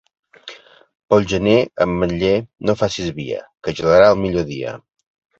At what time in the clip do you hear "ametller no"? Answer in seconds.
1.85-2.75